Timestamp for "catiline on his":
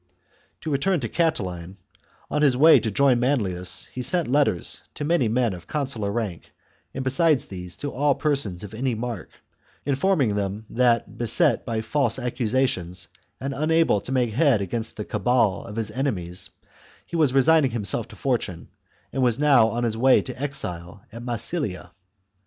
1.07-2.57